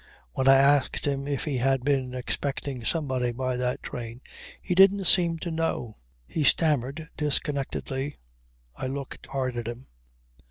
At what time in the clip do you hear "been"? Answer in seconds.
1.83-2.15